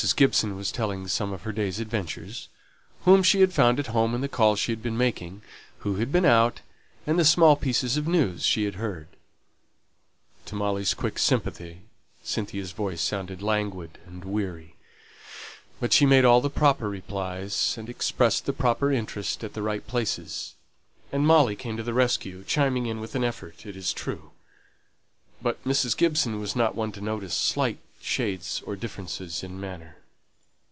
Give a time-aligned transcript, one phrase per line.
[0.15, 2.49] Gibson was telling some of her day's adventures
[3.01, 5.43] whom she had found at home in the calls she had been making;
[5.81, 6.61] who had been out;
[7.05, 9.05] and the small pieces of news she had heard.
[10.47, 11.81] To Molly's quick sympathy
[12.23, 14.73] Cynthia's voice sounded languid and weary,
[15.79, 19.85] but she made all the proper replies, and expressed the proper interest at the right
[19.85, 20.55] places,
[21.11, 24.31] and Molly came to the rescue, chiming in, with an effort, it is true;
[25.43, 25.95] but Mrs.
[25.95, 29.95] Gibson was not one to notice slight shades or differences in manner.